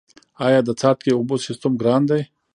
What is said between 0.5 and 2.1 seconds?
د څاڅکي اوبو سیستم ګران